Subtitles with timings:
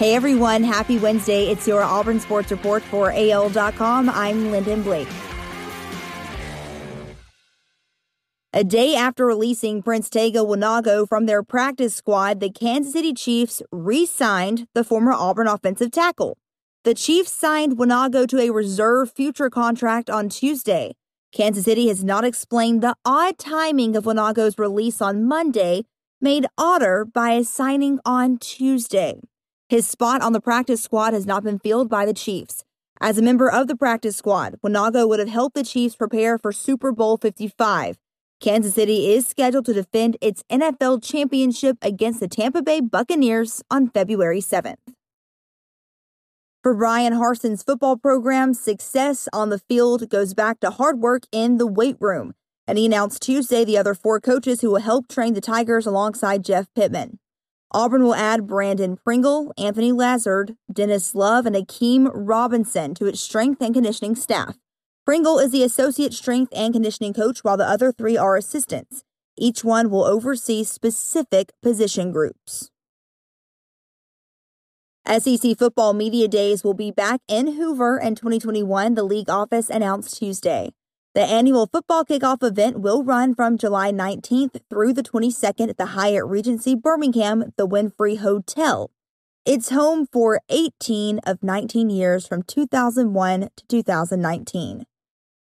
[0.00, 1.50] Hey everyone, happy Wednesday.
[1.50, 4.08] It's your Auburn Sports Report for AL.com.
[4.08, 5.06] I'm Lyndon Blake.
[8.54, 13.60] A day after releasing Prince Tega Wanogho from their practice squad, the Kansas City Chiefs
[13.70, 16.38] re signed the former Auburn offensive tackle.
[16.84, 20.94] The Chiefs signed Wanogho to a reserve future contract on Tuesday.
[21.30, 25.84] Kansas City has not explained the odd timing of Wanogho's release on Monday,
[26.22, 29.20] made odder by a signing on Tuesday.
[29.70, 32.64] His spot on the practice squad has not been filled by the Chiefs.
[33.00, 36.50] As a member of the practice squad, Wanogho would have helped the Chiefs prepare for
[36.50, 37.96] Super Bowl 55.
[38.40, 43.88] Kansas City is scheduled to defend its NFL championship against the Tampa Bay Buccaneers on
[43.88, 44.74] February 7th.
[46.64, 51.58] For Bryan Harsin's football program, success on the field goes back to hard work in
[51.58, 52.34] the weight room,
[52.66, 56.44] and he announced Tuesday the other four coaches who will help train the Tigers alongside
[56.44, 57.20] Jeff Pittman.
[57.72, 63.62] Auburn will add Brandon Pringle, Anthony Lazard, Dennis Love, and Akeem Robinson to its strength
[63.62, 64.56] and conditioning staff.
[65.06, 69.04] Pringle is the associate strength and conditioning coach, while the other three are assistants.
[69.38, 72.70] Each one will oversee specific position groups.
[75.06, 80.18] SEC football media days will be back in Hoover in 2021, the league office announced
[80.18, 80.70] Tuesday.
[81.12, 85.86] The annual football kickoff event will run from July 19th through the 22nd at the
[85.86, 88.92] Hyatt Regency Birmingham, the Wynfrey Hotel.
[89.44, 94.86] It's home for 18 of 19 years from 2001 to 2019.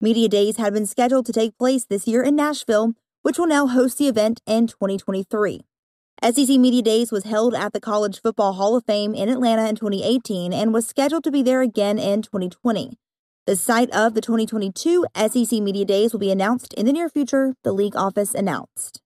[0.00, 3.66] Media Days had been scheduled to take place this year in Nashville, which will now
[3.66, 5.66] host the event in 2023.
[6.22, 9.77] SEC Media Days was held at the College Football Hall of Fame in Atlanta in
[9.77, 12.97] 2018 and was scheduled to be there again in 2020.
[13.48, 17.54] The site of the 2022 SEC Media Days will be announced in the near future,
[17.64, 19.00] the league office announced.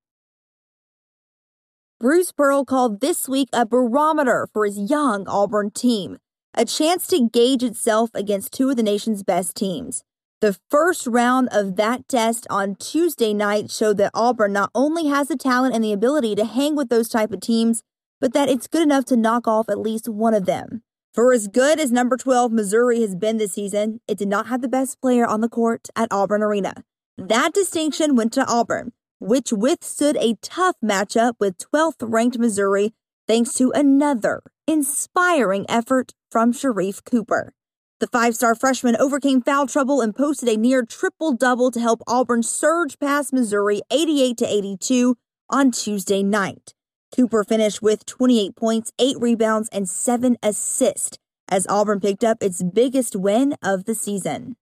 [2.00, 6.18] Bruce Pearl called this week a barometer for his young Auburn team,
[6.54, 10.02] a chance to gauge itself against two of the nation's best teams.
[10.40, 15.28] The first round of that test on Tuesday night showed that Auburn not only has
[15.28, 17.84] the talent and the ability to hang with those type of teams,
[18.20, 20.82] but that it's good enough to knock off at least one of them.
[21.14, 24.62] For as good as number 12 Missouri has been this season, it did not have
[24.62, 26.84] the best player on the court at Auburn Arena.
[27.18, 32.94] That distinction went to Auburn, which withstood a tough matchup with 12th ranked Missouri
[33.28, 37.52] thanks to another inspiring effort from Sharife Cooper.
[38.00, 42.00] The five star freshman overcame foul trouble and posted a near triple double to help
[42.06, 45.18] Auburn surge past Missouri 88 82
[45.50, 46.72] on Tuesday night.
[47.14, 51.18] Cooper finished with 28 points, 8 rebounds, and 7 assists
[51.48, 54.56] as Auburn picked up its biggest win of the season.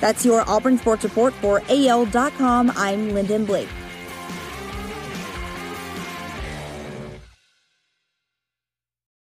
[0.00, 2.72] That's your Auburn Sports Report for AL.com.
[2.76, 3.68] I'm Lyndon Blake.